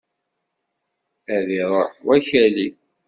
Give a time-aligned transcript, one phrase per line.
[1.35, 2.67] Ad iruḥ wakali!